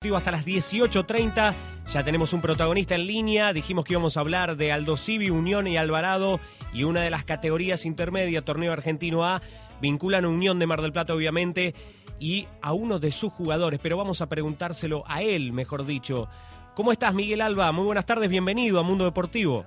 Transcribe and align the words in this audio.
Hasta 0.00 0.30
las 0.30 0.46
18.30 0.46 1.54
ya 1.92 2.04
tenemos 2.04 2.32
un 2.32 2.40
protagonista 2.40 2.94
en 2.94 3.06
línea. 3.06 3.52
Dijimos 3.52 3.84
que 3.84 3.94
íbamos 3.94 4.16
a 4.16 4.20
hablar 4.20 4.56
de 4.56 4.70
Aldo 4.70 4.96
Civi, 4.96 5.30
Unión 5.30 5.66
y 5.66 5.78
Alvarado 5.78 6.38
y 6.72 6.84
una 6.84 7.00
de 7.00 7.10
las 7.10 7.24
categorías 7.24 7.84
intermedias, 7.84 8.44
Torneo 8.44 8.72
Argentino 8.72 9.24
A, 9.24 9.42
vinculan 9.80 10.24
a 10.24 10.28
Unión 10.28 10.58
de 10.58 10.66
Mar 10.66 10.80
del 10.80 10.92
Plata, 10.92 11.12
obviamente, 11.12 11.74
y 12.20 12.46
a 12.62 12.72
uno 12.72 13.00
de 13.00 13.10
sus 13.10 13.32
jugadores. 13.32 13.80
Pero 13.82 13.96
vamos 13.96 14.20
a 14.20 14.28
preguntárselo 14.28 15.02
a 15.06 15.22
él, 15.22 15.52
mejor 15.52 15.84
dicho. 15.86 16.28
¿Cómo 16.74 16.92
estás, 16.92 17.12
Miguel 17.14 17.40
Alba? 17.40 17.72
Muy 17.72 17.86
buenas 17.86 18.06
tardes, 18.06 18.30
bienvenido 18.30 18.78
a 18.78 18.82
Mundo 18.84 19.04
Deportivo. 19.06 19.66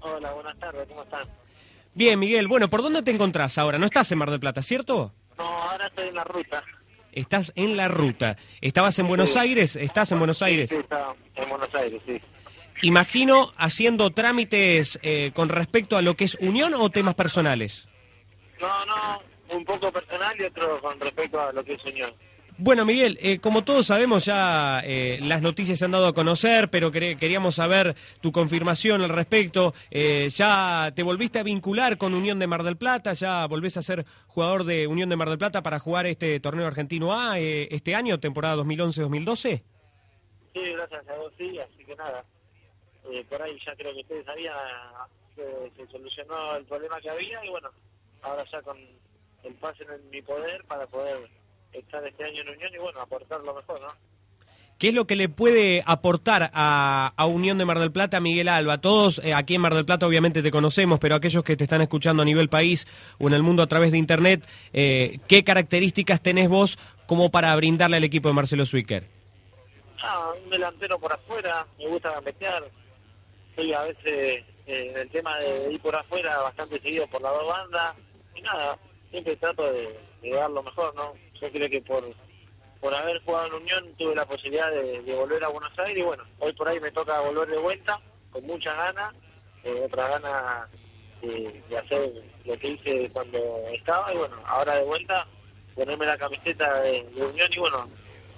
Hola, 0.00 0.32
buenas 0.32 0.56
tardes, 0.58 0.86
¿cómo 0.86 1.02
están? 1.02 1.26
Bien, 1.94 2.18
Miguel. 2.18 2.46
Bueno, 2.46 2.68
¿por 2.68 2.82
dónde 2.82 3.02
te 3.02 3.10
encontrás 3.10 3.58
ahora? 3.58 3.78
No 3.78 3.86
estás 3.86 4.12
en 4.12 4.18
Mar 4.18 4.30
del 4.30 4.38
Plata, 4.38 4.62
¿cierto? 4.62 5.12
No, 5.38 5.44
ahora 5.44 5.86
estoy 5.88 6.08
en 6.08 6.14
la 6.14 6.24
ruta. 6.24 6.62
Estás 7.16 7.50
en 7.56 7.78
la 7.78 7.88
ruta. 7.88 8.36
¿Estabas 8.60 8.98
en 8.98 9.08
Buenos 9.08 9.38
Aires? 9.38 9.74
¿Estás 9.74 10.12
en 10.12 10.18
Buenos 10.18 10.42
Aires? 10.42 10.68
Sí, 10.68 10.76
está 10.76 11.14
en 11.34 11.48
Buenos 11.48 11.74
Aires, 11.74 12.00
sí. 12.06 12.20
Imagino 12.82 13.54
haciendo 13.56 14.10
trámites 14.10 14.98
eh, 15.02 15.32
con 15.34 15.48
respecto 15.48 15.96
a 15.96 16.02
lo 16.02 16.14
que 16.14 16.24
es 16.24 16.34
unión 16.40 16.74
o 16.74 16.90
temas 16.90 17.14
personales. 17.14 17.88
No, 18.60 18.84
no, 18.84 19.22
un 19.48 19.64
poco 19.64 19.90
personal 19.90 20.38
y 20.38 20.44
otro 20.44 20.78
con 20.82 21.00
respecto 21.00 21.40
a 21.40 21.52
lo 21.54 21.64
que 21.64 21.72
es 21.72 21.84
unión. 21.86 22.12
Bueno, 22.58 22.86
Miguel, 22.86 23.18
eh, 23.20 23.38
como 23.38 23.64
todos 23.64 23.86
sabemos 23.86 24.24
ya 24.24 24.80
eh, 24.82 25.18
las 25.20 25.42
noticias 25.42 25.78
se 25.78 25.84
han 25.84 25.90
dado 25.90 26.06
a 26.06 26.14
conocer, 26.14 26.70
pero 26.70 26.90
quer- 26.90 27.18
queríamos 27.18 27.56
saber 27.56 27.94
tu 28.22 28.32
confirmación 28.32 29.02
al 29.02 29.10
respecto. 29.10 29.74
Eh, 29.90 30.28
¿Ya 30.30 30.90
te 30.94 31.02
volviste 31.02 31.38
a 31.38 31.42
vincular 31.42 31.98
con 31.98 32.14
Unión 32.14 32.38
de 32.38 32.46
Mar 32.46 32.62
del 32.62 32.78
Plata? 32.78 33.12
¿Ya 33.12 33.44
volvés 33.46 33.76
a 33.76 33.82
ser 33.82 34.06
jugador 34.28 34.64
de 34.64 34.86
Unión 34.86 35.10
de 35.10 35.16
Mar 35.16 35.28
del 35.28 35.36
Plata 35.36 35.62
para 35.62 35.78
jugar 35.78 36.06
este 36.06 36.40
torneo 36.40 36.66
argentino 36.66 37.12
A 37.14 37.38
eh, 37.38 37.68
este 37.70 37.94
año, 37.94 38.18
temporada 38.20 38.56
2011-2012? 38.56 39.62
Sí, 40.54 40.60
gracias 40.72 41.08
a 41.08 41.14
vos, 41.16 41.32
sí, 41.36 41.58
así 41.58 41.84
que 41.84 41.94
nada. 41.94 42.24
Eh, 43.12 43.22
por 43.28 43.42
ahí 43.42 43.58
ya 43.66 43.74
creo 43.76 43.92
que 43.92 44.00
ustedes 44.00 44.24
sabían 44.24 44.56
que 45.36 45.44
se 45.76 45.86
solucionó 45.92 46.56
el 46.56 46.64
problema 46.64 46.98
que 47.02 47.10
había 47.10 47.44
y 47.44 47.50
bueno, 47.50 47.68
ahora 48.22 48.42
ya 48.50 48.62
con 48.62 48.78
el 49.44 49.52
pase 49.56 49.84
en 49.84 50.08
mi 50.10 50.22
poder 50.22 50.64
para 50.64 50.86
poder 50.86 51.18
estar 51.72 52.06
este 52.06 52.24
año 52.24 52.42
en 52.42 52.50
Unión 52.50 52.74
y 52.74 52.78
bueno, 52.78 53.00
aportar 53.00 53.40
lo 53.40 53.54
mejor, 53.54 53.80
¿no? 53.80 53.88
¿Qué 54.78 54.88
es 54.88 54.94
lo 54.94 55.06
que 55.06 55.16
le 55.16 55.30
puede 55.30 55.82
aportar 55.86 56.50
a, 56.52 57.14
a 57.16 57.26
Unión 57.26 57.56
de 57.56 57.64
Mar 57.64 57.78
del 57.78 57.92
Plata 57.92 58.20
Miguel 58.20 58.46
Alba? 58.48 58.78
Todos 58.78 59.22
eh, 59.24 59.32
aquí 59.32 59.54
en 59.54 59.62
Mar 59.62 59.74
del 59.74 59.86
Plata 59.86 60.06
obviamente 60.06 60.42
te 60.42 60.50
conocemos, 60.50 61.00
pero 61.00 61.14
aquellos 61.14 61.42
que 61.44 61.56
te 61.56 61.64
están 61.64 61.80
escuchando 61.80 62.22
a 62.22 62.26
nivel 62.26 62.50
país 62.50 62.86
o 63.18 63.26
en 63.26 63.32
el 63.32 63.42
mundo 63.42 63.62
a 63.62 63.68
través 63.68 63.92
de 63.92 63.98
Internet, 63.98 64.46
eh, 64.74 65.18
¿qué 65.28 65.44
características 65.44 66.20
tenés 66.20 66.50
vos 66.50 66.78
como 67.06 67.30
para 67.30 67.56
brindarle 67.56 67.96
al 67.96 68.04
equipo 68.04 68.28
de 68.28 68.34
Marcelo 68.34 68.66
Zwicker? 68.66 69.08
Ah, 70.02 70.32
un 70.44 70.50
delantero 70.50 70.98
por 70.98 71.10
afuera, 71.10 71.66
me 71.78 71.88
gusta 71.88 72.10
gambetear. 72.10 72.64
Soy 73.54 73.72
a 73.72 73.80
veces 73.80 74.04
eh, 74.06 74.44
en 74.66 74.96
el 74.98 75.08
tema 75.08 75.38
de 75.38 75.72
ir 75.72 75.80
por 75.80 75.96
afuera 75.96 76.42
bastante 76.42 76.78
seguido 76.80 77.06
por 77.06 77.22
la 77.22 77.30
dos 77.30 77.48
bandas. 77.48 77.96
Y 78.34 78.42
nada, 78.42 78.78
siempre 79.10 79.36
trato 79.36 79.72
de, 79.72 79.98
de 80.20 80.30
dar 80.32 80.50
lo 80.50 80.62
mejor, 80.62 80.94
¿no? 80.94 81.14
Yo 81.40 81.50
creo 81.50 81.68
que 81.68 81.80
por, 81.82 82.04
por 82.80 82.94
haber 82.94 83.22
jugado 83.24 83.48
en 83.48 83.54
Unión 83.54 83.94
tuve 83.98 84.14
la 84.14 84.26
posibilidad 84.26 84.70
de, 84.70 85.00
volver 85.14 85.44
a 85.44 85.48
Buenos 85.48 85.78
Aires 85.78 85.98
y 85.98 86.02
bueno, 86.02 86.24
hoy 86.38 86.52
por 86.52 86.68
ahí 86.68 86.80
me 86.80 86.90
toca 86.90 87.20
volver 87.20 87.48
de 87.48 87.58
vuelta 87.58 88.00
con 88.30 88.46
muchas 88.46 88.76
ganas, 88.76 89.14
eh, 89.64 89.82
otras 89.84 90.10
ganas 90.10 90.68
de, 91.22 91.76
hacer 91.76 92.12
lo 92.44 92.56
que 92.58 92.68
hice 92.68 93.10
cuando 93.12 93.38
estaba 93.72 94.12
y 94.12 94.16
bueno, 94.18 94.36
ahora 94.46 94.76
de 94.76 94.84
vuelta 94.84 95.26
ponerme 95.74 96.06
la 96.06 96.16
camiseta 96.16 96.80
de, 96.80 97.02
de 97.04 97.26
Unión 97.26 97.50
y 97.52 97.58
bueno, 97.58 97.86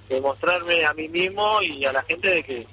demostrarme 0.08 0.84
a 0.84 0.92
mí 0.94 1.08
mismo 1.08 1.62
y 1.62 1.84
a 1.84 1.92
la 1.92 2.02
gente 2.02 2.28
de 2.28 2.42
que, 2.42 2.66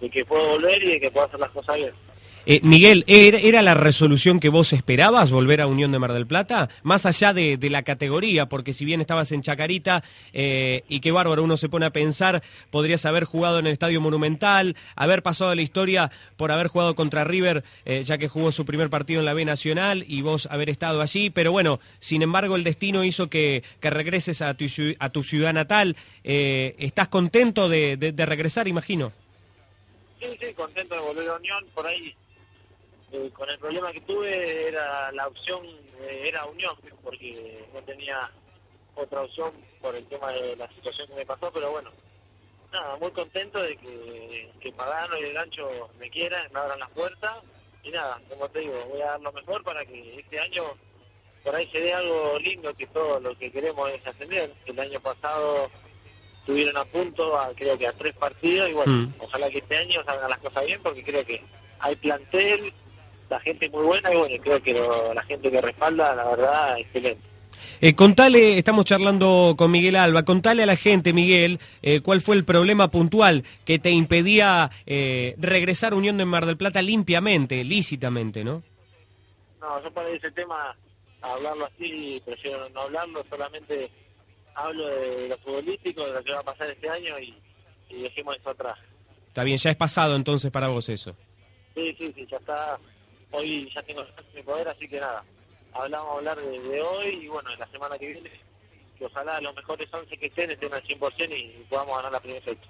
de 0.00 0.10
que 0.10 0.24
puedo 0.24 0.48
volver 0.50 0.82
y 0.82 0.92
de 0.92 1.00
que 1.00 1.10
puedo 1.10 1.26
hacer 1.26 1.40
las 1.40 1.50
cosas 1.50 1.76
bien. 1.76 1.94
Eh, 2.44 2.58
Miguel, 2.64 3.04
¿era, 3.06 3.62
la 3.62 3.74
resolución 3.74 4.40
que 4.40 4.48
vos 4.48 4.72
esperabas 4.72 5.30
volver 5.30 5.60
a 5.60 5.68
Unión 5.68 5.92
de 5.92 6.00
Mar 6.00 6.12
del 6.12 6.26
Plata? 6.26 6.68
Más 6.82 7.06
allá 7.06 7.32
de, 7.32 7.56
de 7.56 7.70
la 7.70 7.84
categoría, 7.84 8.46
porque 8.46 8.72
si 8.72 8.84
bien 8.84 9.00
estabas 9.00 9.30
en 9.30 9.42
Chacarita 9.42 10.02
eh, 10.32 10.82
y 10.88 10.98
qué 10.98 11.12
bárbaro, 11.12 11.44
uno 11.44 11.56
se 11.56 11.68
pone 11.68 11.86
a 11.86 11.90
pensar, 11.90 12.42
podrías 12.70 13.06
haber 13.06 13.24
jugado 13.24 13.60
en 13.60 13.66
el 13.66 13.72
Estadio 13.72 14.00
Monumental, 14.00 14.74
haber 14.96 15.22
pasado 15.22 15.54
la 15.54 15.62
historia 15.62 16.10
por 16.36 16.50
haber 16.50 16.66
jugado 16.66 16.96
contra 16.96 17.22
River, 17.22 17.62
eh, 17.84 18.02
ya 18.04 18.18
que 18.18 18.26
jugó 18.26 18.50
su 18.50 18.64
primer 18.64 18.90
partido 18.90 19.20
en 19.20 19.26
la 19.26 19.34
B 19.34 19.44
Nacional 19.44 20.04
y 20.08 20.22
vos 20.22 20.46
haber 20.50 20.68
estado 20.68 21.00
allí, 21.00 21.30
pero 21.30 21.52
bueno, 21.52 21.78
sin 22.00 22.22
embargo 22.22 22.56
el 22.56 22.64
destino 22.64 23.04
hizo 23.04 23.30
que, 23.30 23.62
que 23.78 23.90
regreses 23.90 24.42
a 24.42 24.54
tu, 24.54 24.64
a 24.98 25.10
tu 25.10 25.22
ciudad 25.22 25.52
natal. 25.52 25.94
Eh, 26.24 26.74
¿Estás 26.78 27.06
contento 27.06 27.68
de, 27.68 27.96
de- 27.96 28.10
de 28.10 28.26
regresar, 28.26 28.66
imagino? 28.66 29.12
Sí, 30.20 30.26
sí, 30.40 30.52
contento 30.54 30.94
de 30.96 31.00
volver 31.00 31.28
a 31.28 31.34
Unión. 31.36 31.64
Por 31.74 31.86
ahí, 31.86 32.14
eh, 33.12 33.30
con 33.32 33.48
el 33.50 33.58
problema 33.58 33.92
que 33.92 34.00
tuve, 34.02 34.68
era 34.68 35.12
la 35.12 35.26
opción 35.28 35.64
eh, 36.00 36.24
era 36.26 36.46
Unión, 36.46 36.74
porque 37.02 37.66
no 37.74 37.82
tenía 37.82 38.30
otra 38.94 39.22
opción 39.22 39.52
por 39.80 39.94
el 39.94 40.06
tema 40.06 40.32
de 40.32 40.56
la 40.56 40.68
situación 40.68 41.08
que 41.08 41.14
me 41.14 41.26
pasó, 41.26 41.50
pero 41.52 41.70
bueno, 41.70 41.90
nada, 42.72 42.96
muy 42.96 43.10
contento 43.12 43.60
de 43.62 43.76
que, 43.76 44.52
que 44.60 44.72
Pagano 44.72 45.18
y 45.18 45.24
el 45.24 45.34
Gancho 45.34 45.90
me 45.98 46.10
quieran, 46.10 46.46
me 46.52 46.60
abran 46.60 46.78
las 46.80 46.90
puertas, 46.90 47.42
y 47.82 47.90
nada, 47.90 48.20
como 48.28 48.48
te 48.48 48.60
digo, 48.60 48.84
voy 48.86 49.00
a 49.02 49.06
dar 49.12 49.20
lo 49.20 49.32
mejor 49.32 49.62
para 49.64 49.84
que 49.84 50.20
este 50.20 50.38
año 50.38 50.62
por 51.42 51.54
ahí 51.56 51.68
se 51.72 51.80
dé 51.80 51.92
algo 51.92 52.38
lindo, 52.38 52.72
que 52.74 52.86
todo 52.86 53.18
lo 53.18 53.36
que 53.36 53.50
queremos 53.50 53.90
es 53.90 54.06
ascender. 54.06 54.54
El 54.66 54.78
año 54.78 55.00
pasado 55.00 55.68
estuvieron 56.38 56.76
a 56.76 56.84
punto, 56.84 57.36
a- 57.36 57.52
creo 57.54 57.76
que 57.76 57.88
a 57.88 57.92
tres 57.92 58.14
partidos, 58.14 58.70
y 58.70 58.72
bueno, 58.74 58.92
Mm. 58.92 59.14
ojalá 59.18 59.50
que 59.50 59.58
este 59.58 59.76
año 59.76 60.04
salgan 60.04 60.30
las 60.30 60.38
cosas 60.38 60.64
bien, 60.66 60.80
porque 60.82 61.02
creo 61.02 61.24
que 61.26 61.42
hay 61.80 61.96
plantel, 61.96 62.72
la 63.32 63.40
gente 63.40 63.68
muy 63.70 63.84
buena, 63.84 64.12
y 64.12 64.16
bueno, 64.16 64.36
creo 64.42 64.62
que 64.62 64.72
lo- 64.74 65.14
la 65.14 65.22
gente 65.24 65.50
que 65.50 65.60
respalda, 65.60 66.14
la 66.14 66.24
verdad, 66.24 66.78
excelente. 66.78 67.22
Eh, 67.80 67.94
contale, 67.94 68.58
estamos 68.58 68.84
charlando 68.84 69.54
con 69.56 69.70
Miguel 69.70 69.96
Alba, 69.96 70.24
contale 70.24 70.62
a 70.62 70.66
la 70.66 70.76
gente, 70.76 71.12
Miguel, 71.12 71.58
eh, 71.82 72.00
cuál 72.00 72.20
fue 72.20 72.36
el 72.36 72.44
problema 72.44 72.88
puntual 72.90 73.44
que 73.64 73.78
te 73.78 73.90
impedía 73.90 74.70
eh, 74.86 75.34
regresar 75.38 75.92
a 75.92 75.96
Unión 75.96 76.16
de 76.16 76.24
Mar 76.24 76.46
del 76.46 76.56
Plata 76.56 76.80
limpiamente, 76.82 77.64
lícitamente, 77.64 78.44
¿no? 78.44 78.62
No, 79.60 79.82
yo 79.82 79.90
para 79.92 80.08
ese 80.10 80.30
tema, 80.32 80.76
hablarlo 81.20 81.66
así, 81.66 82.20
prefiero 82.24 82.68
no 82.70 82.82
hablarlo, 82.82 83.24
solamente 83.30 83.90
hablo 84.54 84.86
de 84.88 85.28
lo 85.28 85.38
futbolístico, 85.38 86.04
de 86.06 86.12
lo 86.14 86.22
que 86.24 86.32
va 86.32 86.40
a 86.40 86.44
pasar 86.44 86.68
este 86.70 86.88
año, 86.88 87.18
y, 87.18 87.34
y 87.90 88.02
dejemos 88.02 88.36
eso 88.36 88.50
atrás. 88.50 88.78
Está 89.28 89.44
bien, 89.44 89.56
ya 89.58 89.70
es 89.70 89.76
pasado 89.76 90.14
entonces 90.16 90.50
para 90.50 90.68
vos 90.68 90.88
eso. 90.88 91.14
Sí, 91.74 91.94
sí, 91.98 92.12
sí, 92.14 92.26
ya 92.30 92.36
está. 92.36 92.78
Hoy 93.32 93.70
ya 93.74 93.82
tengo 93.82 94.04
mi 94.34 94.42
poder, 94.42 94.68
así 94.68 94.88
que 94.88 95.00
nada. 95.00 95.24
Hablamos 95.72 96.08
a 96.08 96.18
hablar 96.18 96.38
de, 96.38 96.60
de 96.60 96.82
hoy 96.82 97.08
y 97.24 97.28
bueno, 97.28 97.50
la 97.56 97.66
semana 97.68 97.98
que 97.98 98.08
viene, 98.08 98.30
que 98.98 99.06
ojalá 99.06 99.40
los 99.40 99.54
mejores 99.54 99.88
11 99.92 100.16
que 100.18 100.26
estén 100.26 100.50
estén 100.50 100.72
al 100.72 100.82
100% 100.82 101.36
y 101.36 101.64
podamos 101.68 101.96
ganar 101.96 102.12
la 102.12 102.20
primera 102.20 102.44
fecha. 102.44 102.68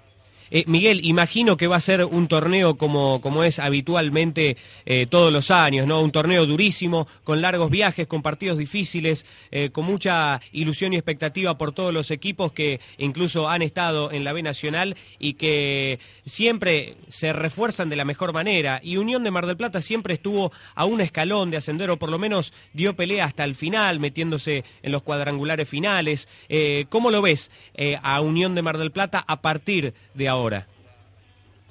Eh, 0.55 0.65
Miguel, 0.67 1.03
imagino 1.03 1.57
que 1.57 1.65
va 1.65 1.77
a 1.77 1.79
ser 1.79 2.05
un 2.05 2.27
torneo 2.27 2.77
como, 2.77 3.19
como 3.21 3.43
es 3.43 3.57
habitualmente 3.57 4.55
eh, 4.85 5.07
todos 5.09 5.33
los 5.33 5.49
años, 5.49 5.87
¿no? 5.87 5.99
Un 5.99 6.11
torneo 6.11 6.45
durísimo, 6.45 7.07
con 7.23 7.41
largos 7.41 7.71
viajes, 7.71 8.05
con 8.05 8.21
partidos 8.21 8.59
difíciles, 8.59 9.25
eh, 9.49 9.71
con 9.71 9.83
mucha 9.85 10.41
ilusión 10.51 10.93
y 10.93 10.97
expectativa 10.97 11.57
por 11.57 11.71
todos 11.71 11.91
los 11.91 12.11
equipos 12.11 12.51
que 12.51 12.79
incluso 12.99 13.49
han 13.49 13.63
estado 13.63 14.11
en 14.11 14.23
la 14.23 14.31
B 14.31 14.43
Nacional 14.43 14.95
y 15.17 15.33
que 15.33 15.97
siempre 16.23 16.97
se 17.07 17.33
refuerzan 17.33 17.89
de 17.89 17.95
la 17.95 18.05
mejor 18.05 18.31
manera. 18.31 18.79
Y 18.83 18.97
Unión 18.97 19.23
de 19.23 19.31
Mar 19.31 19.47
del 19.47 19.57
Plata 19.57 19.81
siempre 19.81 20.13
estuvo 20.13 20.51
a 20.75 20.85
un 20.85 21.01
escalón 21.01 21.49
de 21.49 21.57
ascender, 21.57 21.89
o 21.89 21.97
por 21.97 22.09
lo 22.09 22.19
menos 22.19 22.53
dio 22.73 22.95
pelea 22.95 23.25
hasta 23.25 23.43
el 23.43 23.55
final, 23.55 23.99
metiéndose 23.99 24.63
en 24.83 24.91
los 24.91 25.01
cuadrangulares 25.01 25.67
finales. 25.67 26.29
¿Cómo 26.89 27.09
lo 27.09 27.23
ves 27.23 27.49
a 28.03 28.21
Unión 28.21 28.53
de 28.53 28.61
Mar 28.61 28.77
del 28.77 28.91
Plata 28.91 29.23
a 29.25 29.41
partir 29.41 29.95
de 30.13 30.27
ahora? 30.27 30.42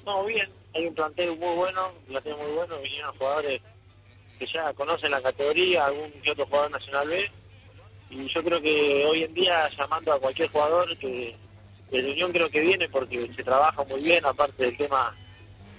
No, 0.05 0.25
bien, 0.25 0.49
hay 0.73 0.87
un 0.87 0.95
plantel 0.95 1.37
muy 1.37 1.55
bueno, 1.55 1.91
un 1.99 2.05
plantel 2.05 2.35
muy 2.35 2.51
bueno, 2.51 2.77
vinieron 2.79 3.15
jugadores 3.17 3.61
que 4.39 4.47
ya 4.47 4.73
conocen 4.73 5.11
la 5.11 5.21
categoría, 5.21 5.85
algún 5.85 6.11
que 6.11 6.31
otro 6.31 6.45
jugador 6.45 6.71
nacional 6.71 7.07
B, 7.07 7.31
y 8.09 8.27
yo 8.27 8.43
creo 8.43 8.61
que 8.61 9.05
hoy 9.05 9.23
en 9.23 9.33
día 9.33 9.69
llamando 9.77 10.13
a 10.13 10.19
cualquier 10.19 10.49
jugador 10.49 10.97
que, 10.97 11.35
desde 11.89 12.11
Unión 12.11 12.31
creo 12.31 12.49
que 12.49 12.59
viene 12.59 12.89
porque 12.89 13.29
se 13.35 13.43
trabaja 13.43 13.83
muy 13.83 14.01
bien, 14.01 14.25
aparte 14.25 14.65
del 14.65 14.77
tema 14.77 15.15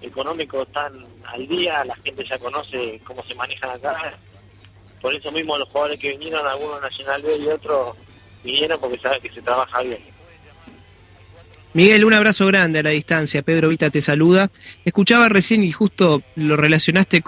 económico 0.01 0.63
están 0.63 1.05
al 1.25 1.47
día, 1.49 1.85
la 1.85 1.97
gente 1.97 2.25
ya 2.29 2.39
conoce 2.39 3.01
cómo 3.05 3.25
se 3.25 3.35
manejan 3.35 3.71
acá. 3.71 4.17
Por 5.01 5.15
eso 5.15 5.31
mismo 5.33 5.59
los 5.59 5.69
jugadores 5.69 5.99
que 5.99 6.11
vinieron, 6.11 6.47
algunos 6.47 6.81
Nacional 6.81 7.23
B 7.23 7.37
y 7.37 7.49
otros, 7.49 7.97
vinieron 8.43 8.81
porque 8.81 8.99
saben 8.99 9.21
que 9.21 9.31
se 9.31 9.43
trabaja 9.43 9.83
bien. 9.83 10.14
Miguel, 11.75 12.05
un 12.05 12.15
abrazo 12.15 12.47
grande 12.47 12.79
a 12.79 12.83
la 12.85 12.91
distancia. 12.91 13.43
Pedro 13.43 13.69
Vita 13.69 13.91
te 13.91 14.01
saluda. 14.01 14.49
Escuchaba 14.85 15.29
recién 15.29 15.65
y 15.65 15.73
justo 15.73 16.23
lo 16.37 16.57
relacionaste 16.57 17.25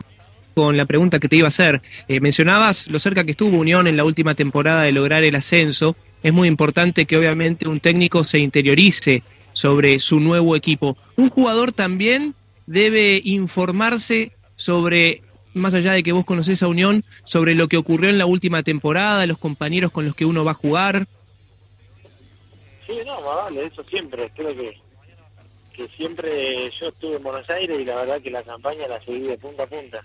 con 0.54 0.76
la 0.76 0.86
pregunta 0.86 1.18
que 1.18 1.28
te 1.28 1.34
iba 1.34 1.46
a 1.46 1.48
hacer. 1.48 1.82
Eh, 2.06 2.20
mencionabas 2.20 2.86
lo 2.88 3.00
cerca 3.00 3.24
que 3.24 3.32
estuvo 3.32 3.58
Unión 3.58 3.88
en 3.88 3.96
la 3.96 4.04
última 4.04 4.36
temporada 4.36 4.82
de 4.82 4.92
lograr 4.92 5.24
el 5.24 5.34
ascenso. 5.34 5.96
Es 6.22 6.32
muy 6.32 6.46
importante 6.46 7.06
que 7.06 7.16
obviamente 7.16 7.66
un 7.66 7.80
técnico 7.80 8.22
se 8.22 8.38
interiorice 8.38 9.24
sobre 9.52 9.98
su 9.98 10.20
nuevo 10.20 10.54
equipo. 10.54 10.96
Un 11.16 11.28
jugador 11.28 11.72
también 11.72 12.36
debe 12.66 13.20
informarse 13.24 14.30
sobre, 14.54 15.22
más 15.54 15.74
allá 15.74 15.92
de 15.92 16.04
que 16.04 16.12
vos 16.12 16.24
conocés 16.24 16.62
a 16.62 16.68
Unión, 16.68 17.04
sobre 17.24 17.56
lo 17.56 17.66
que 17.66 17.78
ocurrió 17.78 18.10
en 18.10 18.18
la 18.18 18.26
última 18.26 18.62
temporada, 18.62 19.26
los 19.26 19.38
compañeros 19.38 19.90
con 19.90 20.04
los 20.04 20.14
que 20.14 20.24
uno 20.24 20.44
va 20.44 20.52
a 20.52 20.54
jugar. 20.54 21.08
Sí, 22.86 23.00
no, 23.04 23.20
vale, 23.22 23.66
eso 23.66 23.82
siempre. 23.84 24.30
Creo 24.34 24.54
que, 24.54 24.80
que 25.74 25.88
siempre 25.88 26.70
yo 26.78 26.88
estuve 26.88 27.16
en 27.16 27.22
Buenos 27.22 27.48
Aires 27.50 27.78
y 27.78 27.84
la 27.84 27.96
verdad 27.96 28.20
que 28.20 28.30
la 28.30 28.42
campaña 28.42 28.86
la 28.86 29.00
seguí 29.04 29.26
de 29.26 29.38
punta 29.38 29.64
a 29.64 29.66
punta. 29.66 30.02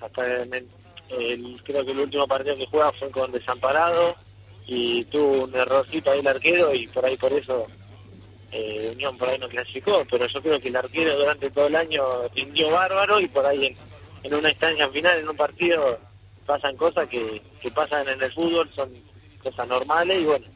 Hasta 0.00 0.26
el, 0.26 0.68
creo 1.64 1.84
que 1.84 1.92
el 1.92 2.00
último 2.00 2.26
partido 2.26 2.56
que 2.56 2.66
jugaba 2.66 2.92
fue 2.98 3.10
con 3.10 3.32
Desamparado 3.32 4.16
y 4.66 5.04
tuvo 5.04 5.44
un 5.44 5.54
errorcito 5.54 6.10
ahí 6.10 6.20
el 6.20 6.26
arquero 6.26 6.74
y 6.74 6.86
por 6.88 7.04
ahí 7.04 7.16
por 7.16 7.32
eso 7.32 7.66
eh, 8.52 8.90
Unión 8.94 9.18
por 9.18 9.28
ahí 9.28 9.38
no 9.38 9.48
clasificó, 9.48 10.04
pero 10.10 10.26
yo 10.26 10.40
creo 10.40 10.60
que 10.60 10.68
el 10.68 10.76
arquero 10.76 11.16
durante 11.16 11.50
todo 11.50 11.66
el 11.66 11.76
año 11.76 12.04
rindió 12.34 12.70
bárbaro 12.70 13.20
y 13.20 13.28
por 13.28 13.44
ahí 13.44 13.76
en, 14.22 14.34
una 14.34 14.48
instancia 14.48 14.88
final, 14.90 15.18
en 15.18 15.28
un 15.28 15.36
partido, 15.36 15.98
pasan 16.46 16.76
cosas 16.76 17.08
que, 17.08 17.42
que 17.60 17.70
pasan 17.72 18.08
en 18.08 18.22
el 18.22 18.32
fútbol, 18.32 18.70
son 18.74 18.90
cosas 19.42 19.66
normales 19.68 20.20
y 20.20 20.24
bueno, 20.24 20.46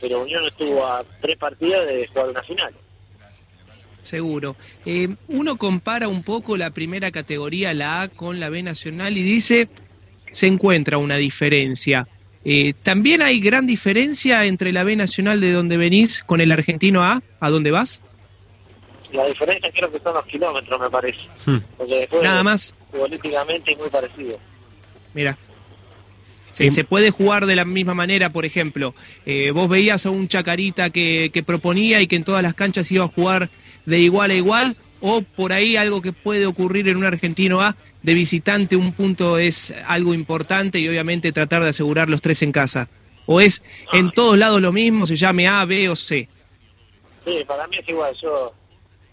pero 0.00 0.22
Unión 0.22 0.44
estuvo 0.46 0.86
a 0.86 1.04
tres 1.20 1.36
partidos 1.38 1.86
de 1.86 2.06
jugar 2.08 2.28
una 2.28 2.42
final. 2.42 2.74
Seguro. 4.02 4.56
Eh, 4.86 5.14
uno 5.28 5.56
compara 5.56 6.08
un 6.08 6.22
poco 6.22 6.56
la 6.56 6.70
primera 6.70 7.10
categoría, 7.10 7.74
la 7.74 8.02
A, 8.02 8.08
con 8.08 8.40
la 8.40 8.48
B 8.48 8.62
nacional 8.62 9.16
y 9.18 9.22
dice, 9.22 9.68
se 10.30 10.46
encuentra 10.46 10.98
una 10.98 11.16
diferencia. 11.16 12.08
Eh, 12.44 12.72
¿También 12.82 13.20
hay 13.20 13.40
gran 13.40 13.66
diferencia 13.66 14.46
entre 14.46 14.72
la 14.72 14.84
B 14.84 14.96
Nacional 14.96 15.40
de 15.40 15.52
donde 15.52 15.76
venís 15.76 16.22
con 16.22 16.40
el 16.40 16.52
argentino 16.52 17.02
A, 17.02 17.22
a 17.40 17.50
dónde 17.50 17.70
vas? 17.70 18.00
La 19.12 19.26
diferencia 19.26 19.70
creo 19.72 19.90
que 19.90 19.98
son 20.00 20.14
los 20.14 20.24
kilómetros, 20.26 20.80
me 20.80 20.88
parece. 20.88 21.20
Hmm. 21.44 21.58
Nada 22.22 22.42
más. 22.42 22.74
Políticamente 22.90 23.72
es 23.72 23.78
muy 23.78 23.90
parecido. 23.90 24.38
Mira. 25.12 25.36
Se, 26.52 26.84
puede 26.84 27.10
jugar 27.10 27.46
de 27.46 27.54
la 27.54 27.64
misma 27.64 27.94
manera, 27.94 28.30
por 28.30 28.44
ejemplo. 28.44 28.94
Eh, 29.26 29.50
vos 29.52 29.68
veías 29.68 30.06
a 30.06 30.10
un 30.10 30.28
Chacarita 30.28 30.90
que, 30.90 31.30
que 31.32 31.42
proponía 31.42 32.00
y 32.00 32.06
que 32.06 32.16
en 32.16 32.24
todas 32.24 32.42
las 32.42 32.54
canchas 32.54 32.90
iba 32.90 33.04
a 33.04 33.08
jugar 33.08 33.48
de 33.86 33.98
igual 34.00 34.30
a 34.30 34.34
igual, 34.34 34.76
o 35.00 35.22
por 35.22 35.52
ahí 35.52 35.76
algo 35.76 36.02
que 36.02 36.12
puede 36.12 36.46
ocurrir 36.46 36.88
en 36.88 36.96
un 36.96 37.04
argentino 37.04 37.60
A, 37.60 37.76
de 38.02 38.14
visitante 38.14 38.76
un 38.76 38.92
punto 38.92 39.38
es 39.38 39.74
algo 39.86 40.14
importante 40.14 40.78
y 40.78 40.88
obviamente 40.88 41.32
tratar 41.32 41.62
de 41.62 41.70
asegurar 41.70 42.08
los 42.08 42.20
tres 42.20 42.42
en 42.42 42.52
casa. 42.52 42.88
¿O 43.26 43.40
es 43.40 43.62
en 43.92 44.10
todos 44.12 44.38
lados 44.38 44.60
lo 44.60 44.72
mismo, 44.72 45.06
se 45.06 45.16
llame 45.16 45.48
A, 45.48 45.64
B 45.64 45.88
o 45.88 45.96
C? 45.96 46.28
Sí, 47.24 47.44
para 47.46 47.66
mí 47.66 47.76
es 47.76 47.88
igual. 47.88 48.14
Yo 48.22 48.54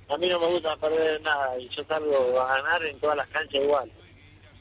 A 0.10 0.18
mí 0.18 0.28
no 0.28 0.40
me 0.40 0.48
gusta 0.48 0.76
perder 0.78 1.22
nada 1.22 1.60
y 1.60 1.68
yo 1.70 1.84
salgo 1.84 2.40
a 2.40 2.56
ganar 2.56 2.86
en 2.86 3.00
todas 3.00 3.18
las 3.18 3.28
canchas 3.28 3.62
igual. 3.62 3.92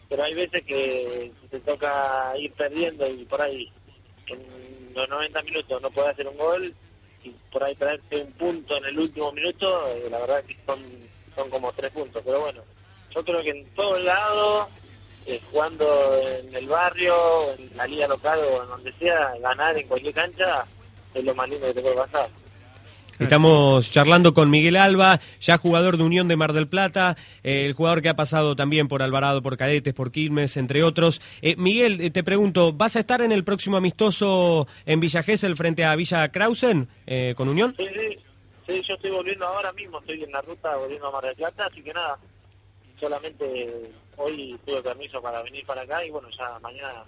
Pero 0.09 0.23
hay 0.23 0.35
veces 0.35 0.65
que 0.65 1.33
te 1.51 1.61
toca 1.61 2.33
ir 2.39 2.53
perdiendo 2.53 3.07
y 3.09 3.25
por 3.25 3.41
ahí 3.41 3.71
en 4.27 4.95
los 4.95 5.09
90 5.09 5.43
minutos 5.43 5.83
no 5.83 5.91
puedes 5.91 6.13
hacer 6.13 6.29
un 6.29 6.37
gol 6.37 6.75
y 7.23 7.31
por 7.51 7.65
ahí 7.65 7.75
traerte 7.75 8.23
un 8.23 8.33
punto 8.33 8.77
en 8.77 8.85
el 8.85 8.99
último 8.99 9.33
minuto, 9.33 9.89
eh, 9.89 10.09
la 10.11 10.19
verdad 10.19 10.45
que 10.45 10.57
son, 10.67 10.81
son 11.35 11.51
como 11.51 11.73
tres 11.73 11.91
puntos. 11.91 12.23
Pero 12.25 12.41
bueno, 12.41 12.63
yo 13.15 13.25
creo 13.25 13.43
que 13.43 13.51
en 13.51 13.65
todos 13.75 14.03
lados, 14.03 14.69
eh, 15.27 15.41
jugando 15.51 15.87
en 16.21 16.55
el 16.55 16.67
barrio, 16.69 17.15
en 17.59 17.77
la 17.77 17.87
liga 17.87 18.07
local 18.07 18.39
o 18.41 18.63
en 18.63 18.69
donde 18.69 18.93
sea, 18.99 19.35
ganar 19.41 19.77
en 19.77 19.89
cualquier 19.89 20.15
cancha 20.15 20.67
es 21.15 21.25
lo 21.25 21.35
más 21.35 21.49
lindo 21.49 21.67
que 21.69 21.75
te 21.75 21.81
puede 21.81 21.97
pasar. 21.97 22.29
Estamos 23.19 23.91
charlando 23.91 24.35
con 24.35 24.51
Miguel 24.51 24.77
Alba, 24.77 25.21
ya 25.41 25.57
jugador 25.57 25.97
de 25.97 26.03
Unión 26.03 26.27
de 26.27 26.37
Mar 26.37 26.53
del 26.53 26.67
Plata, 26.67 27.17
eh, 27.43 27.65
el 27.65 27.73
jugador 27.73 28.03
que 28.03 28.09
ha 28.09 28.17
pasado 28.17 28.57
también 28.57 28.89
por 28.89 29.03
Alvarado, 29.03 29.41
por 29.41 29.57
Cadetes, 29.57 29.95
por 29.95 30.11
Quilmes, 30.11 30.57
entre 30.57 30.83
otros. 30.83 31.21
Eh, 31.41 31.55
Miguel, 31.57 32.11
te 32.13 32.25
pregunto, 32.25 32.73
¿vas 32.73 32.97
a 32.97 33.01
estar 33.01 33.23
en 33.23 33.33
el 33.33 33.45
próximo 33.45 33.77
amistoso 33.77 34.67
en 34.85 35.01
Villa 35.01 35.23
Gesell 35.23 35.55
frente 35.55 35.85
a 35.85 35.95
Villa 35.95 36.29
Krausen 36.31 36.89
con 37.37 37.49
Unión? 37.49 37.75
Sí, 37.77 37.87
sí, 37.95 38.19
sí, 38.67 38.83
yo 38.89 38.95
estoy 38.95 39.11
volviendo 39.11 39.47
ahora 39.47 39.73
mismo, 39.73 40.01
estoy 40.01 40.23
en 40.23 40.33
la 40.33 40.41
ruta 40.43 40.77
volviendo 40.77 41.07
a 41.07 41.13
Mar 41.13 41.25
del 41.25 41.37
Plata, 41.37 41.67
así 41.67 41.83
que 41.83 41.93
nada, 41.93 42.19
solamente 42.99 43.91
hoy 44.17 44.59
tuve 44.67 44.83
permiso 44.83 45.21
para 45.23 45.43
venir 45.43 45.65
para 45.67 45.83
acá 45.83 46.05
y 46.05 46.11
bueno, 46.11 46.29
ya 46.37 46.59
mañana 46.61 47.05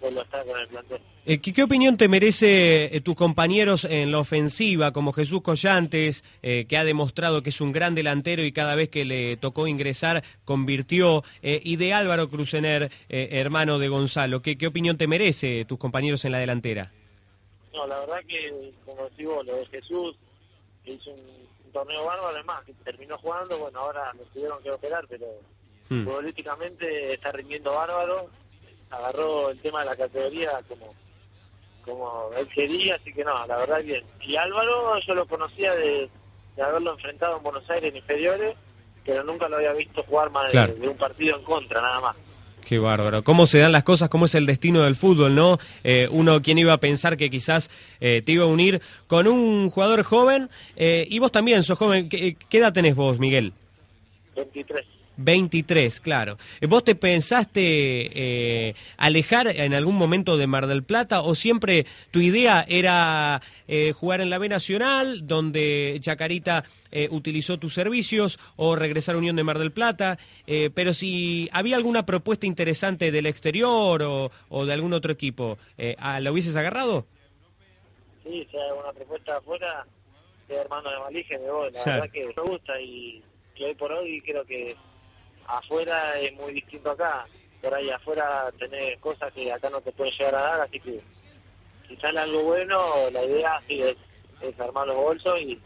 vuelvo 0.00 0.20
a 0.20 0.24
estar 0.24 0.44
con 0.44 0.58
el 0.58 0.68
plantel. 0.68 1.00
Eh, 1.28 1.40
¿qué, 1.40 1.62
opinión 1.62 1.96
te 1.96 2.06
merece 2.06 2.96
eh, 2.96 3.00
tus 3.00 3.16
compañeros 3.16 3.84
en 3.84 4.12
la 4.12 4.20
ofensiva, 4.20 4.92
como 4.92 5.12
Jesús 5.12 5.42
Collantes, 5.42 6.22
eh, 6.42 6.66
que 6.68 6.76
ha 6.76 6.84
demostrado 6.84 7.42
que 7.42 7.50
es 7.50 7.60
un 7.60 7.72
gran 7.72 7.96
delantero 7.96 8.44
y 8.44 8.52
cada 8.52 8.76
vez 8.76 8.90
que 8.90 9.04
le 9.04 9.36
tocó 9.36 9.66
ingresar 9.66 10.22
convirtió, 10.44 11.24
y 11.42 11.76
de 11.76 11.92
Álvaro 11.92 12.28
Crucener, 12.28 12.90
hermano 13.08 13.78
de 13.78 13.88
Gonzalo? 13.88 14.40
¿Qué, 14.40 14.56
¿Qué 14.56 14.66
opinión 14.66 14.96
te 14.96 15.08
merece 15.08 15.64
tus 15.64 15.78
compañeros 15.78 16.24
en 16.24 16.32
la 16.32 16.38
delantera? 16.38 16.92
No, 17.72 17.86
la 17.86 17.98
verdad 18.00 18.20
que, 18.28 18.72
como 18.84 19.04
decís 19.04 19.26
vos, 19.26 19.44
lo 19.44 19.56
de 19.56 19.66
Jesús 19.66 20.16
hizo 20.84 21.10
un 21.10 21.72
torneo 21.72 22.04
bárbaro, 22.04 22.28
además, 22.28 22.64
que 22.64 22.72
terminó 22.84 23.18
jugando, 23.18 23.58
bueno, 23.58 23.80
ahora 23.80 24.12
lo 24.14 24.22
tuvieron 24.26 24.62
que 24.62 24.70
operar, 24.70 25.04
pero 25.08 25.26
hmm. 25.88 26.04
políticamente 26.04 27.14
está 27.14 27.32
rindiendo 27.32 27.74
bárbaro, 27.74 28.30
agarró 28.96 29.50
el 29.50 29.58
tema 29.60 29.80
de 29.80 29.86
la 29.86 29.96
categoría 29.96 30.50
como 30.68 30.94
como 31.84 32.30
él 32.36 32.48
quería, 32.48 32.96
así 32.96 33.12
que 33.12 33.24
no, 33.24 33.46
la 33.46 33.56
verdad 33.56 33.82
bien. 33.82 34.02
Y 34.20 34.34
Álvaro 34.34 34.98
yo 35.06 35.14
lo 35.14 35.24
conocía 35.26 35.72
de, 35.76 36.10
haberlo 36.60 36.92
enfrentado 36.94 37.36
en 37.36 37.44
Buenos 37.44 37.70
Aires 37.70 37.90
en 37.90 37.96
inferiores, 37.96 38.54
pero 39.04 39.22
nunca 39.22 39.48
lo 39.48 39.56
había 39.56 39.72
visto 39.72 40.02
jugar 40.02 40.30
más 40.30 40.50
de 40.52 40.88
un 40.88 40.96
partido 40.96 41.36
en 41.36 41.44
contra, 41.44 41.80
nada 41.80 42.00
más. 42.00 42.16
Qué 42.66 42.80
bárbaro. 42.80 43.22
¿Cómo 43.22 43.46
se 43.46 43.60
dan 43.60 43.70
las 43.70 43.84
cosas? 43.84 44.08
¿Cómo 44.08 44.24
es 44.24 44.34
el 44.34 44.44
destino 44.44 44.82
del 44.82 44.96
fútbol, 44.96 45.36
no? 45.36 45.60
Eh, 45.84 46.08
uno, 46.10 46.42
¿quién 46.42 46.58
iba 46.58 46.72
a 46.72 46.78
pensar 46.78 47.16
que 47.16 47.30
quizás 47.30 47.70
eh, 48.00 48.22
te 48.26 48.32
iba 48.32 48.42
a 48.42 48.48
unir 48.48 48.82
con 49.06 49.28
un 49.28 49.70
jugador 49.70 50.02
joven? 50.02 50.50
Eh, 50.74 51.06
y 51.08 51.20
vos 51.20 51.30
también 51.30 51.62
sos 51.62 51.78
joven. 51.78 52.08
¿Qué, 52.08 52.36
¿Qué, 52.48 52.58
edad 52.58 52.72
tenés 52.72 52.96
vos, 52.96 53.20
Miguel? 53.20 53.52
23. 54.34 54.84
23, 55.16 56.00
claro. 56.00 56.36
¿Vos 56.68 56.84
te 56.84 56.94
pensaste 56.94 57.60
eh, 57.62 58.74
alejar 58.96 59.48
en 59.48 59.74
algún 59.74 59.96
momento 59.96 60.36
de 60.36 60.46
Mar 60.46 60.66
del 60.66 60.84
Plata 60.84 61.22
o 61.22 61.34
siempre 61.34 61.86
tu 62.10 62.20
idea 62.20 62.64
era 62.68 63.40
eh, 63.68 63.92
jugar 63.92 64.20
en 64.20 64.30
la 64.30 64.38
B 64.38 64.48
Nacional, 64.48 65.26
donde 65.26 65.98
Chacarita 66.00 66.64
eh, 66.90 67.08
utilizó 67.10 67.58
tus 67.58 67.74
servicios, 67.74 68.38
o 68.56 68.76
regresar 68.76 69.14
a 69.14 69.18
Unión 69.18 69.36
de 69.36 69.44
Mar 69.44 69.58
del 69.58 69.72
Plata? 69.72 70.18
pero 70.74 70.94
si 70.94 71.48
había 71.52 71.76
alguna 71.76 72.06
propuesta 72.06 72.46
interesante 72.46 73.10
del 73.10 73.26
exterior 73.26 74.30
o, 74.48 74.64
de 74.64 74.72
algún 74.72 74.92
otro 74.92 75.12
equipo, 75.12 75.58
¿la 75.76 76.30
hubieses 76.30 76.56
agarrado? 76.56 77.04
Sí, 78.22 78.46
si 78.50 78.56
hay 78.56 78.68
alguna 78.68 78.92
propuesta 78.92 79.36
afuera, 79.36 79.84
de 80.48 80.54
hermano 80.54 80.90
de 80.90 80.98
Malige, 80.98 81.38
me 81.38 81.50
voy. 81.50 81.72
La 81.72 81.84
verdad 81.84 82.10
que 82.10 82.26
me 82.26 82.42
gusta 82.42 82.80
y, 82.80 83.22
y 83.56 83.64
hoy 83.64 83.74
por 83.74 83.92
hoy 83.92 84.20
creo 84.20 84.44
que 84.44 84.76
afuera 85.48 86.18
es 86.18 86.32
muy 86.34 86.52
distinto 86.52 86.90
acá. 86.90 87.26
Por 87.60 87.74
ahí 87.74 87.90
afuera 87.90 88.50
tenés 88.58 88.98
cosas 89.00 89.32
que 89.32 89.52
acá 89.52 89.70
no 89.70 89.80
te 89.80 89.92
pueden 89.92 90.12
llegar 90.14 90.34
a 90.34 90.42
dar, 90.42 90.60
así 90.62 90.78
que 90.80 91.00
si 91.88 91.96
sale 91.96 92.20
algo 92.20 92.42
bueno, 92.42 93.10
la 93.10 93.24
idea 93.24 93.60
sí 93.66 93.82
es, 93.82 93.96
armar 94.60 94.86
los 94.86 94.96
bolsos 94.96 95.40
y, 95.40 95.58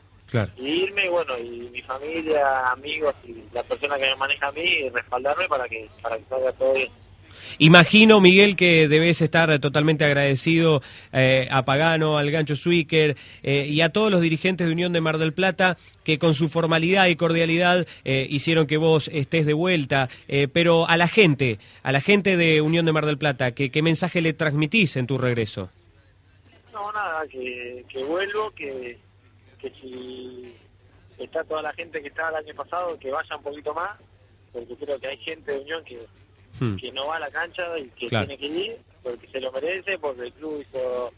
irme, 0.57 1.07
y 1.07 1.09
bueno, 1.09 1.39
y 1.39 1.69
mi 1.73 1.83
familia, 1.83 2.69
amigos 2.69 3.15
y 3.25 3.43
la 3.53 3.63
persona 3.65 3.99
que 3.99 4.07
me 4.07 4.17
maneja 4.17 4.49
a 4.49 4.53
mí, 4.53 4.89
respaldarme 4.91 5.49
para 5.49 5.69
que, 5.69 5.89
para 6.01 6.17
que 6.17 6.25
salga 6.29 6.53
todo 6.53 6.73
bien. 6.73 6.91
Imagino, 7.59 8.21
Miguel, 8.21 8.57
que 8.57 8.89
debes 8.89 9.21
estar 9.23 9.59
totalmente 9.59 10.05
agradecido 10.05 10.83
eh, 11.13 11.49
a 11.51 11.65
Pagano, 11.65 12.19
al 12.19 12.31
Gancho 12.31 12.57
Swicker 12.57 13.17
eh, 13.43 13.67
y 13.67 13.81
a 13.81 13.91
todos 13.91 14.11
los 14.11 14.21
dirigentes 14.21 14.67
de 14.67 14.73
Unión 14.73 14.93
de 14.93 15.01
Mar 15.01 15.19
del 15.19 15.33
Plata 15.33 15.77
que 16.05 16.19
con 16.19 16.35
su 16.35 16.49
formalidad 16.49 17.07
y 17.07 17.17
cordialidad 17.17 17.87
eh, 18.05 18.27
hicieron 18.31 18.67
que 18.67 18.77
vos 18.77 19.09
estés 19.13 19.47
de 19.47 19.53
vuelta. 19.53 20.09
pero 20.53 20.89
a 20.89 20.97
la 20.97 21.09
gente, 21.09 21.59
a 21.83 21.93
la 21.93 22.01
gente 22.01 22.37
de 22.37 22.61
Unión 22.61 22.87
de 22.87 22.93
Mar 22.93 23.07
del 23.07 23.19
Plata, 23.19 23.53
¿qué, 23.53 23.71
qué 23.71 23.83
mensaje 23.83 24.21
le 24.21 24.33
transmitís 24.33 24.97
en 24.97 25.07
tu 25.07 25.19
regreso? 25.19 25.71
No, 26.73 26.91
nada, 26.93 27.27
que, 27.29 27.85
que 27.89 28.03
vuelvo, 28.05 28.51
que, 28.53 28.99
que 29.61 29.71
si 29.81 30.55
está 31.19 31.45
toda 31.45 31.63
la 31.63 31.73
gente 31.75 32.01
que 32.01 32.09
estaba 32.09 32.31
el 32.31 32.47
año 32.47 32.55
pasado, 32.55 32.99
que 32.99 33.11
vaya 33.11 33.37
un 33.37 33.43
poquito 33.43 33.75
más, 33.75 33.99
porque 34.53 34.75
creo 34.77 34.99
que 34.99 35.09
hay 35.09 35.19
gente 35.19 35.53
de 35.53 35.61
Unión 35.61 35.85
que, 35.85 36.07
Hmm. 36.61 36.77
que 36.77 36.93
no 36.93 37.07
va 37.07 37.17
a 37.17 37.21
la 37.21 37.31
cancha 37.31 37.77
y 37.79 37.89
que 37.91 38.07
Claro. 38.09 38.27
tiene 38.29 38.39
que 38.41 38.47
ir, 38.61 38.77
porque 39.03 39.27
se 39.29 39.41
lo 39.41 39.51
merece, 39.51 39.99
porque 39.99 40.23
el 40.27 40.33
club 40.35 40.61
hizo 40.61 41.11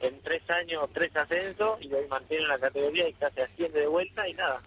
en 0.00 0.20
tres 0.22 0.42
años 0.50 0.84
tres 0.92 1.14
ascensos 1.16 1.80
y 1.80 1.92
hoy 1.92 2.06
mantiene 2.08 2.46
la 2.48 2.58
categoría 2.58 3.08
y 3.08 3.12
casi 3.14 3.40
asciende 3.40 3.80
de 3.80 3.86
vuelta 3.86 4.28
y 4.28 4.34
nada. 4.34 4.60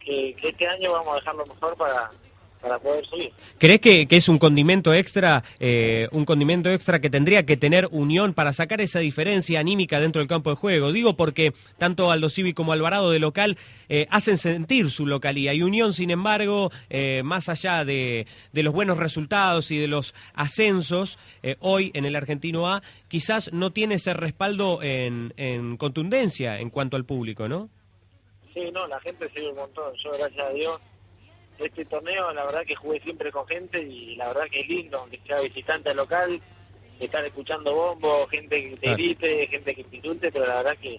Que, 0.00 0.34
que 0.40 0.48
este 0.48 0.66
año 0.68 0.92
vamos 0.92 1.12
a 1.12 1.20
dejarlo 1.20 1.46
mejor 1.46 1.76
para, 1.76 2.10
para 2.64 2.78
poder 2.78 3.04
subir. 3.06 3.30
¿Crees 3.58 3.80
que, 3.80 4.06
que 4.06 4.16
es 4.16 4.28
un 4.28 4.38
condimento 4.38 4.94
extra, 4.94 5.44
eh, 5.60 6.08
un 6.12 6.24
condimento 6.24 6.70
extra 6.70 6.98
que 6.98 7.10
tendría 7.10 7.44
que 7.44 7.58
tener 7.58 7.88
Unión 7.90 8.32
para 8.32 8.54
sacar 8.54 8.80
esa 8.80 9.00
diferencia 9.00 9.60
anímica 9.60 10.00
dentro 10.00 10.20
del 10.20 10.28
campo 10.28 10.48
de 10.48 10.56
juego? 10.56 10.90
Digo 10.90 11.14
porque 11.14 11.52
tanto 11.76 12.10
Aldo 12.10 12.30
Civi 12.30 12.54
como 12.54 12.72
Alvarado 12.72 13.10
de 13.10 13.18
local 13.18 13.58
eh, 13.90 14.06
hacen 14.10 14.38
sentir 14.38 14.90
su 14.90 15.06
localía 15.06 15.52
y 15.52 15.62
Unión, 15.62 15.92
sin 15.92 16.10
embargo, 16.10 16.72
eh, 16.88 17.22
más 17.22 17.50
allá 17.50 17.84
de, 17.84 18.26
de 18.52 18.62
los 18.62 18.72
buenos 18.72 18.96
resultados 18.96 19.70
y 19.70 19.76
de 19.76 19.88
los 19.88 20.14
ascensos, 20.32 21.18
eh, 21.42 21.56
hoy 21.60 21.90
en 21.94 22.06
el 22.06 22.16
Argentino 22.16 22.66
A 22.68 22.82
quizás 23.08 23.52
no 23.52 23.72
tiene 23.72 23.96
ese 23.96 24.14
respaldo 24.14 24.82
en, 24.82 25.34
en 25.36 25.76
contundencia 25.76 26.58
en 26.58 26.70
cuanto 26.70 26.96
al 26.96 27.04
público, 27.04 27.46
¿no? 27.46 27.68
Sí, 28.54 28.60
no, 28.72 28.86
la 28.86 29.00
gente 29.00 29.28
sirve 29.34 29.50
un 29.50 29.56
montón. 29.56 29.92
Yo, 30.02 30.12
gracias 30.16 30.46
a 30.48 30.52
Dios, 30.52 30.80
este 31.58 31.84
torneo, 31.84 32.32
la 32.32 32.44
verdad 32.44 32.64
que 32.66 32.74
jugué 32.74 33.00
siempre 33.00 33.30
con 33.30 33.46
gente 33.46 33.78
y 33.80 34.16
la 34.16 34.28
verdad 34.28 34.44
que 34.50 34.60
es 34.60 34.68
lindo, 34.68 34.98
aunque 34.98 35.20
sea 35.26 35.40
visitante 35.40 35.90
al 35.90 35.96
local, 35.96 36.40
estar 37.00 37.24
escuchando 37.24 37.74
bombo, 37.74 38.26
gente 38.28 38.62
que 38.62 38.70
te 38.70 38.76
Claro. 38.78 38.96
grite, 38.96 39.46
gente 39.48 39.74
que 39.74 39.84
te 39.84 39.96
insulte, 39.96 40.32
pero 40.32 40.46
la 40.46 40.56
verdad 40.56 40.76
que, 40.80 40.98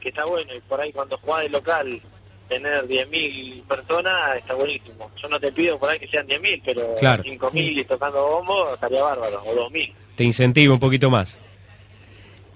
que 0.00 0.08
está 0.08 0.24
bueno. 0.24 0.54
Y 0.54 0.60
por 0.60 0.80
ahí 0.80 0.92
cuando 0.92 1.16
jugás 1.18 1.42
de 1.42 1.48
local, 1.50 2.00
tener 2.48 2.86
10.000 2.86 3.62
personas 3.66 4.36
está 4.38 4.54
buenísimo. 4.54 5.10
Yo 5.22 5.28
no 5.28 5.40
te 5.40 5.50
pido 5.52 5.78
por 5.78 5.90
ahí 5.90 5.98
que 5.98 6.08
sean 6.08 6.26
10.000, 6.26 6.62
pero 6.64 6.94
Claro. 6.96 7.22
5.000 7.24 7.78
y 7.80 7.84
tocando 7.84 8.22
bombo 8.26 8.74
estaría 8.74 9.02
bárbaro, 9.02 9.42
o 9.44 9.54
2.000. 9.70 9.92
Te 10.16 10.24
incentivo 10.24 10.74
un 10.74 10.80
poquito 10.80 11.08
más. 11.10 11.38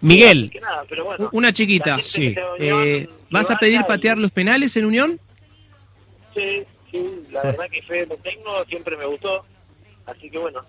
Miguel, 0.03 0.51
Que 0.53 0.61
nada, 0.61 0.85
pero 0.89 1.05
bueno. 1.07 1.31
Una 1.33 1.53
chiquita. 1.53 1.99
Sí. 1.99 2.35
Eh, 2.59 3.09
¿Vas 3.31 3.51
a 3.51 3.57
pedir 3.57 3.81
y- 3.81 3.85
patear 3.85 4.19
los 4.19 4.31
penales 4.31 4.77
en 4.77 4.85
Unión? 4.85 5.19
Sí, 6.35 6.63
sí, 6.97 7.25
la 7.31 7.43
verdad 7.43 7.67
que 7.71 7.83
fe 7.83 8.07
lo 8.07 8.17
tengo, 8.19 8.65
siempre 8.65 8.97
me 8.97 9.07
gustó. 9.07 9.45
Así 10.07 10.31
que 10.31 10.39
bueno, 10.39 10.63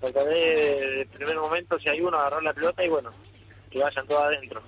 trataré 0.00 0.34
de, 0.34 0.96
de 0.96 1.06
primer 1.06 1.36
momento, 1.36 1.78
si 1.78 1.88
hay 1.88 2.00
uno, 2.00 2.18
agarrar 2.18 2.42
la 2.42 2.54
pelota 2.54 2.84
y 2.84 2.88
bueno, 2.88 3.10
que 3.70 3.80
vayan 3.80 4.06
todos 4.06 4.22
adentro. 4.22 4.62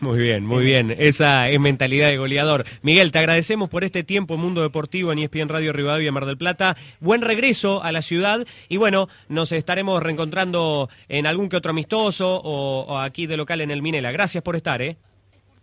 Muy 0.00 0.18
bien, 0.18 0.44
muy 0.44 0.64
bien. 0.64 0.94
Esa 0.98 1.48
es 1.48 1.60
mentalidad 1.60 2.08
de 2.08 2.16
goleador. 2.16 2.64
Miguel, 2.82 3.12
te 3.12 3.20
agradecemos 3.20 3.70
por 3.70 3.84
este 3.84 4.02
tiempo 4.02 4.34
en 4.34 4.40
Mundo 4.40 4.62
Deportivo 4.62 5.12
en 5.12 5.20
ESPN 5.20 5.48
Radio 5.48 5.72
Rivadavia 5.72 6.10
Mar 6.10 6.26
del 6.26 6.36
Plata. 6.36 6.76
Buen 6.98 7.22
regreso 7.22 7.82
a 7.82 7.92
la 7.92 8.02
ciudad 8.02 8.44
y 8.68 8.76
bueno, 8.76 9.08
nos 9.28 9.52
estaremos 9.52 10.02
reencontrando 10.02 10.88
en 11.08 11.26
algún 11.26 11.48
que 11.48 11.56
otro 11.56 11.70
amistoso 11.70 12.40
o, 12.42 12.80
o 12.80 12.98
aquí 12.98 13.26
de 13.26 13.36
local 13.36 13.60
en 13.60 13.70
el 13.70 13.82
Minela. 13.82 14.10
Gracias 14.10 14.42
por 14.42 14.56
estar, 14.56 14.82
¿eh? 14.82 14.96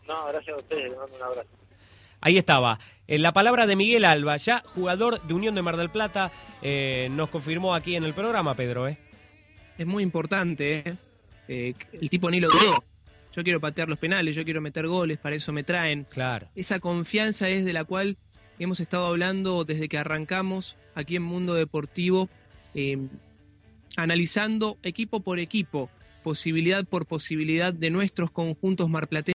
No, 0.07 0.25
gracias 0.27 0.55
a 0.55 0.59
ustedes, 0.59 0.89
les 0.89 0.97
mando 0.97 1.15
un 1.15 1.23
abrazo. 1.23 1.49
Ahí 2.21 2.37
estaba. 2.37 2.79
En 3.11 3.23
la 3.23 3.33
palabra 3.33 3.67
de 3.67 3.75
Miguel 3.75 4.05
Alba, 4.05 4.37
ya 4.37 4.63
jugador 4.67 5.21
de 5.23 5.33
Unión 5.33 5.53
de 5.53 5.61
Mar 5.61 5.75
del 5.75 5.89
Plata, 5.89 6.31
eh, 6.61 7.09
nos 7.11 7.27
confirmó 7.27 7.75
aquí 7.75 7.97
en 7.97 8.05
el 8.05 8.13
programa, 8.13 8.55
Pedro, 8.55 8.87
¿eh? 8.87 8.97
Es 9.77 9.85
muy 9.85 10.01
importante. 10.01 10.79
¿eh? 10.79 10.95
Eh, 11.49 11.73
el 11.91 12.09
tipo 12.09 12.31
ni 12.31 12.39
lo 12.39 12.47
dudó. 12.47 12.81
Yo 13.35 13.43
quiero 13.43 13.59
patear 13.59 13.89
los 13.89 13.97
penales, 13.97 14.33
yo 14.33 14.45
quiero 14.45 14.61
meter 14.61 14.87
goles, 14.87 15.17
para 15.17 15.35
eso 15.35 15.51
me 15.51 15.65
traen. 15.65 16.05
Claro. 16.05 16.47
Esa 16.55 16.79
confianza 16.79 17.49
es 17.49 17.65
de 17.65 17.73
la 17.73 17.83
cual 17.83 18.15
hemos 18.59 18.79
estado 18.79 19.07
hablando 19.07 19.65
desde 19.65 19.89
que 19.89 19.97
arrancamos 19.97 20.77
aquí 20.95 21.17
en 21.17 21.23
Mundo 21.23 21.55
Deportivo, 21.55 22.29
eh, 22.75 22.97
analizando 23.97 24.77
equipo 24.83 25.19
por 25.19 25.39
equipo, 25.39 25.89
posibilidad 26.23 26.85
por 26.85 27.05
posibilidad 27.05 27.73
de 27.73 27.89
nuestros 27.89 28.31
conjuntos 28.31 28.89
marplatenses. 28.89 29.35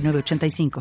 906985. 0.01 0.71